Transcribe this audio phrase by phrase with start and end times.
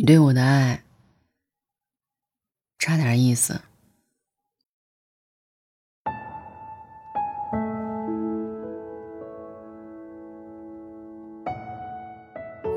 [0.00, 0.82] 你对我的爱
[2.78, 3.60] 差点意思。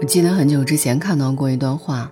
[0.01, 2.11] 我记得很久之前看到过一段话：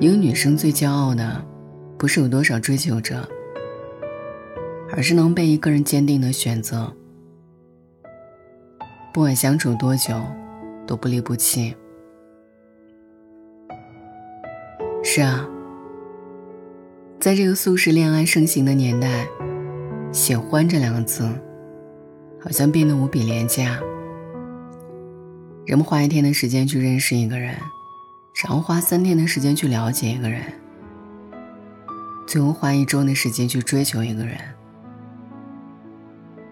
[0.00, 1.46] 一个女生最骄傲的，
[1.96, 3.24] 不是有多少追求者，
[4.90, 6.92] 而是能被一个人坚定的选择，
[9.14, 10.20] 不管相处多久，
[10.88, 11.72] 都不离不弃。
[15.14, 15.46] 是啊，
[17.20, 19.26] 在这个速食恋爱盛行的年代，
[20.10, 21.28] 喜欢这两个字，
[22.40, 23.78] 好像变得无比廉价。
[25.66, 27.54] 人们花一天的时间去认识一个人，
[28.42, 30.40] 然后花三天的时间去了解一个人，
[32.26, 34.34] 最后花一周的时间去追求一个人。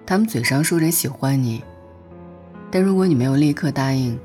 [0.05, 1.65] 他们嘴上说着喜欢你，
[2.71, 4.21] 但如果你没有立刻答应，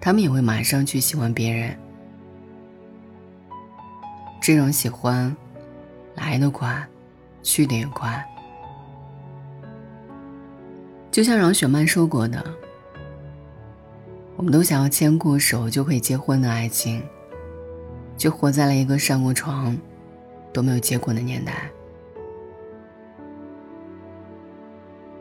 [0.00, 1.76] 他们也会马上去喜欢别人。
[4.44, 5.34] 这种喜欢，
[6.14, 6.86] 来得快，
[7.42, 8.22] 去得也快。
[11.10, 12.44] 就像饶雪漫说过的
[14.36, 17.02] ：“我们都想要牵过手就可以结婚的爱情，
[18.18, 19.74] 就活在了一个上过床
[20.52, 21.70] 都没有结果的年代。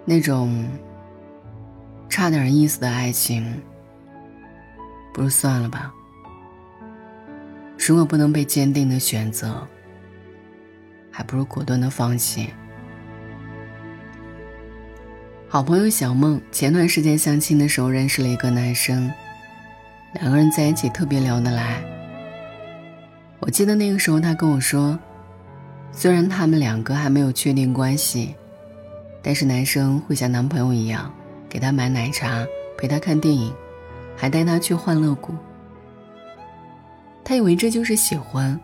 [0.03, 0.69] 那种
[2.09, 3.63] 差点意思的爱情，
[5.13, 5.93] 不如算了吧。”
[7.91, 9.67] 如果不能被坚定的选择，
[11.11, 12.49] 还不如果断的放弃。
[15.49, 19.11] 好朋友小梦前段时间相亲的时候认识了一个男生，
[20.13, 21.83] 两个人在一起特别聊得来。
[23.39, 24.97] 我记得那个时候他跟我说，
[25.91, 28.33] 虽然他们两个还没有确定关系，
[29.21, 31.13] 但是男生会像男朋友一样
[31.49, 32.45] 给他买奶茶，
[32.77, 33.53] 陪他看电影，
[34.15, 35.35] 还带他去欢乐谷。
[37.23, 38.59] 他以为这就是喜欢，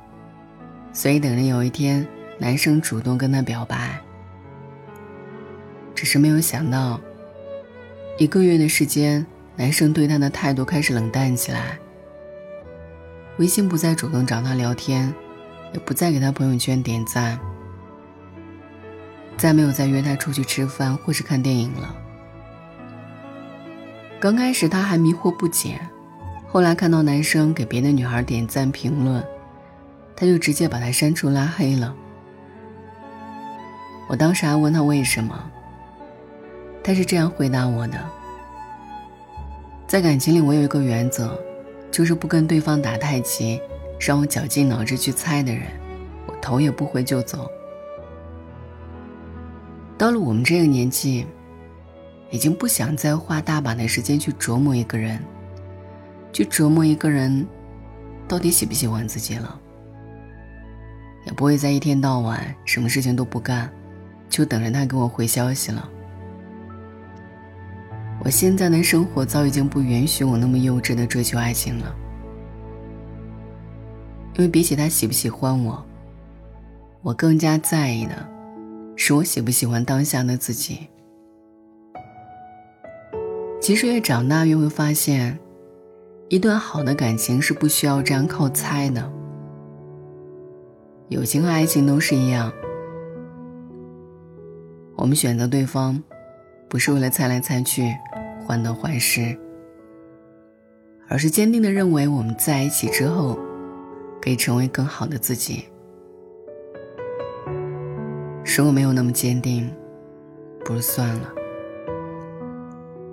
[0.92, 2.06] 所以等着有一天
[2.38, 4.00] 男生主动跟他表白。
[5.96, 7.00] 只是没有想到，
[8.18, 9.26] 一个月的时间，
[9.56, 11.80] 男生对他的态度开始冷淡起来。
[13.38, 15.14] 微信不再主动找他聊天，
[15.74, 17.40] 也不再给他朋友圈点赞，
[19.38, 21.96] 再没有再约他出去吃饭或是看电影了。
[24.20, 25.80] 刚开始他还迷惑不解。
[26.52, 29.24] 后来看到男生给别的女孩点赞评论，
[30.16, 31.96] 他就直接把他删除拉黑了。
[34.08, 35.40] 我当时还问他为什么，
[36.84, 38.00] 他是这样回答我的：
[39.86, 41.40] 在感情里，我有一个原则，
[41.92, 43.62] 就是不跟对方打太极，
[44.00, 45.68] 让我绞尽脑汁去猜的人，
[46.26, 47.48] 我头也不回就走。
[50.00, 51.28] 到了我们这个年纪，
[52.32, 55.24] 已经不想再花大把的时间去琢磨一个人。
[56.32, 57.46] 去折磨一个人，
[58.28, 59.60] 到底喜不喜欢自己了，
[61.26, 63.70] 也不会再一天到晚什么事情都不干，
[64.30, 65.90] 就等着他给我回消息了。
[68.24, 71.96] 我现在的生活早已经不允许我那么幼稚的追求爱情了，
[74.36, 75.84] 因为比起他喜不喜欢我，
[77.02, 78.30] 我更加在意的，
[78.96, 80.88] 是我喜不喜欢当下的自己。
[83.62, 85.40] 其实越长大越会发现。
[86.30, 89.12] 一段好的感情是不需要这样靠猜的，
[91.08, 92.54] 友情和爱情都是一样。
[94.96, 96.00] 我们选择对方，
[96.68, 97.96] 不是为了猜来猜去、
[98.46, 99.36] 患得患失，
[101.08, 103.40] 而是坚定的认为我们在一起之后，
[104.22, 105.66] 可以成为更好的自己。
[108.56, 109.68] 如果没有那么坚定，
[110.64, 111.34] 不如算了。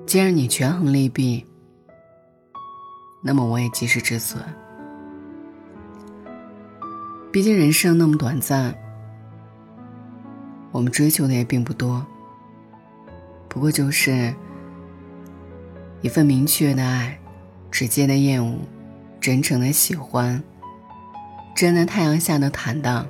[0.04, 1.46] 既然你权衡利弊。
[3.20, 4.42] 那么我也及时止损。
[7.32, 8.74] 毕竟人生那么短暂，
[10.70, 12.06] 我们追求的也并不多。
[13.48, 14.34] 不过就是
[16.02, 17.18] 一份明确的爱，
[17.70, 18.58] 直接的厌恶，
[19.20, 20.42] 真诚的喜欢，
[21.54, 23.06] 站在太阳下的坦荡，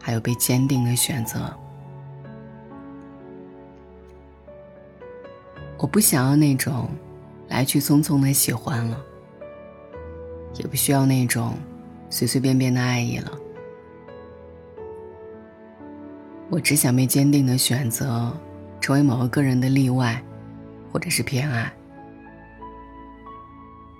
[0.00, 1.52] 还有被坚定的选择。
[5.78, 6.88] 我不想要那种。
[7.48, 9.00] 来去匆匆的喜欢了，
[10.54, 11.54] 也不需要那种
[12.10, 13.32] 随随便便的爱意了。
[16.48, 18.32] 我只想被坚定的选择，
[18.80, 20.22] 成为某个个人的例外，
[20.92, 21.72] 或者是偏爱。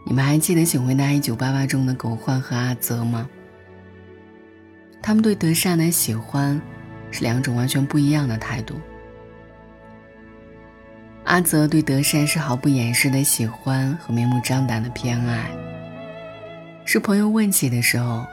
[0.05, 3.29] 你们还记得《请回答一九八八》中的狗焕和阿泽吗？
[5.03, 6.61] 他们对德善的喜欢，
[7.11, 8.75] 是两种完全不一样的态度。
[11.27, 15.51] 阿泽对德善是毫不掩饰的喜欢和明目张胆的偏爱，
[16.85, 18.25] 是朋友问起的时候，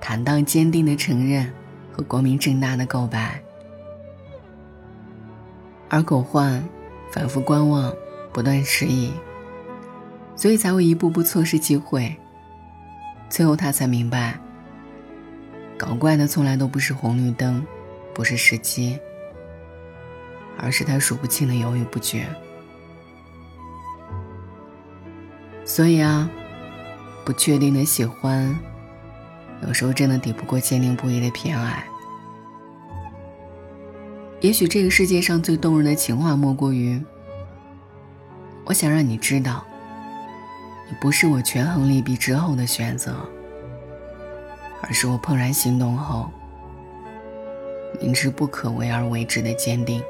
[0.00, 1.52] 坦荡坚定的承认
[1.92, 3.42] 和光明正大的告白。
[5.88, 6.64] 而狗焕
[7.10, 7.92] 反复观望，
[8.32, 9.12] 不断迟疑，
[10.36, 12.16] 所以才会一步步错失机会。
[13.28, 14.38] 最后他才明白，
[15.76, 17.66] 搞怪的从来都不是红绿灯，
[18.14, 18.96] 不是时机。
[20.60, 22.26] 而是他数不清的犹豫不决，
[25.64, 26.28] 所以啊，
[27.24, 28.58] 不确定的喜欢，
[29.66, 31.84] 有时候真的抵不过坚定不移的偏爱。
[34.40, 37.00] 也许这个世界上最动人的情话，莫过于：
[38.64, 39.64] 我想让你知道，
[40.88, 43.14] 你不是我权衡利弊之后的选择，
[44.82, 46.30] 而是我怦然心动后，
[48.00, 50.02] 明知不可为而为之的坚定。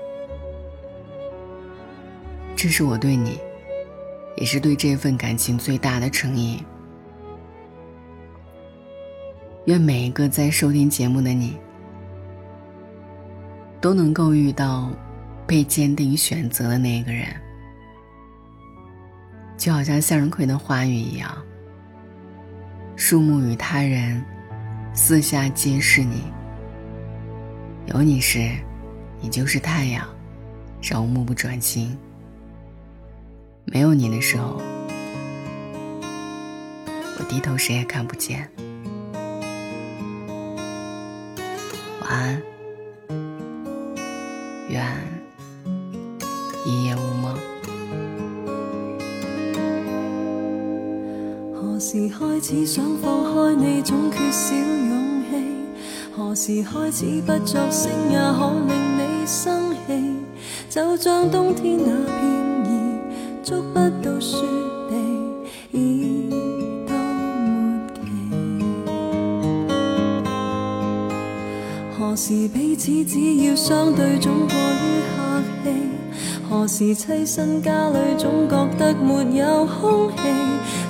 [2.59, 3.39] 这是我对你，
[4.37, 6.61] 也是对这份感情最大的诚意。
[9.67, 11.57] 愿每一个在收听节目的你，
[13.81, 14.91] 都能够遇到
[15.47, 17.29] 被坚定选择的那个人，
[19.57, 21.31] 就好像向日葵的花语一样，
[22.97, 24.21] 树木与他人，
[24.93, 26.25] 四下皆是你。
[27.95, 28.51] 有你时，
[29.21, 30.05] 你就是太阳，
[30.83, 31.97] 让我目不转睛。
[33.71, 34.61] 没有你的时候，
[37.19, 38.49] 我低头谁也看不见。
[42.01, 42.43] 晚安，
[44.71, 44.83] 愿
[46.65, 47.37] 一夜无梦。
[51.55, 55.37] 何时开始想放开你，总缺少勇气？
[56.17, 60.17] 何时开始不作声也可令你生气？
[60.71, 62.38] 就像冬天那片。
[63.49, 64.45] 触不到雪
[64.91, 64.95] 地，
[65.73, 66.29] 已
[66.87, 67.99] 到末期。
[71.99, 75.71] 何时彼此只要相对总过于客气？
[76.47, 80.19] 何时栖身家里总觉得没有空气？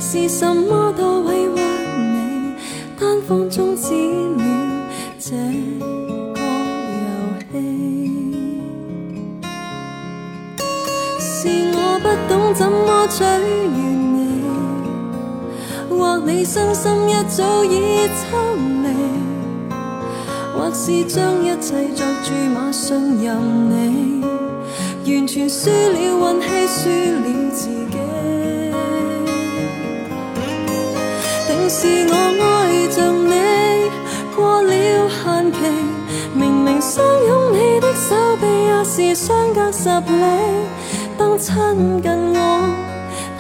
[0.01, 2.55] 是什么都委屈你，
[2.99, 3.95] 单方终止
[4.35, 4.43] 了
[5.21, 5.37] 这
[12.09, 12.55] 不懂。
[12.55, 13.29] 怎么取悦
[14.17, 14.43] 你？
[15.91, 18.39] 或你身心一早已抽
[18.83, 18.89] 离，
[20.55, 23.37] 或是将一切作注码信任
[23.69, 24.25] 你，
[25.07, 27.99] 完全输了运气，输了自己。
[31.47, 31.79] 定是
[32.09, 33.35] 我爱着你
[34.35, 34.73] 过了
[35.11, 35.59] 限期，
[36.35, 40.78] 明明相拥你的手臂也是相隔十里。
[41.39, 42.75] 亲近我，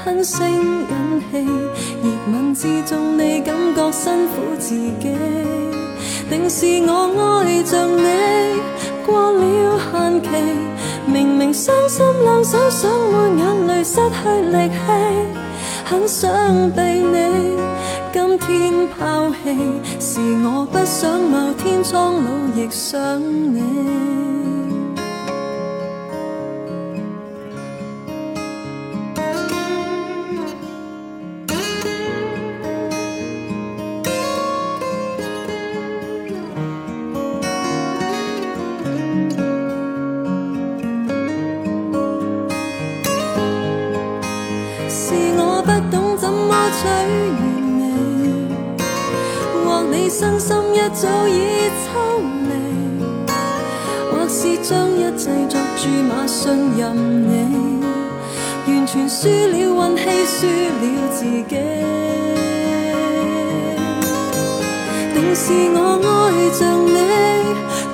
[0.04, 0.46] 吞声
[0.88, 1.44] 忍气，
[2.00, 5.16] 热吻之中你感觉辛苦自己。
[6.30, 8.60] 定是我爱着你
[9.04, 10.28] 过了限期，
[11.06, 14.76] 明明伤心两手想抹眼泪，失去力气，
[15.84, 17.56] 很想被你
[18.12, 19.58] 今天抛弃。
[19.98, 24.37] 是我不想某天苍老亦想你。
[46.80, 47.42] 取悦
[47.76, 47.80] 你，
[49.64, 51.32] 或你身心一早已
[51.82, 51.86] 抽
[52.46, 52.50] 离，
[54.12, 56.38] 或是将一切作注码信
[56.78, 56.82] 任
[57.28, 57.82] 你，
[58.68, 61.56] 完全输了运气，输了自己。
[65.14, 65.42] 定是
[65.74, 66.06] 我爱
[66.56, 66.96] 着你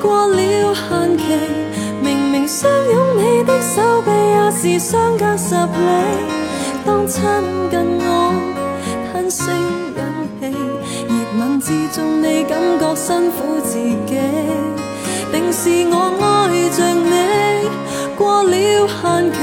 [0.02, 0.38] 过了
[0.74, 1.22] 限期，
[2.02, 5.58] 明明相拥你的手臂也是相隔十里，
[6.84, 7.22] 当亲
[7.70, 8.53] 近我。
[9.34, 9.52] 声
[9.96, 9.98] 忍
[10.38, 10.46] 气，
[11.08, 14.14] 热吻之中你感觉辛苦自己。
[15.32, 16.22] 定是我爱
[16.70, 17.68] 着你
[18.16, 19.36] 过了限期，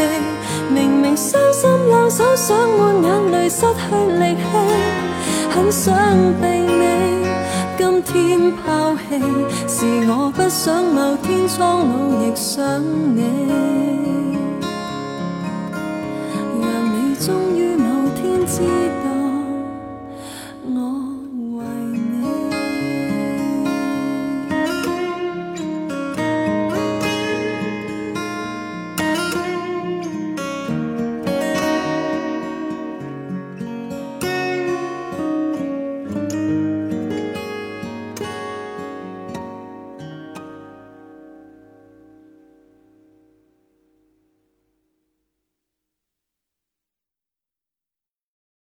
[0.74, 3.82] 明明伤心两手想抹眼泪，失去
[4.18, 4.42] 力气，
[5.54, 5.94] 很想
[6.42, 7.28] 被你
[7.78, 9.20] 今天抛弃。
[9.68, 11.92] 是我不想某天苍老
[12.24, 12.82] 亦想
[13.14, 13.20] 你，
[16.62, 18.62] 让你终于某天知
[19.04, 19.11] 道。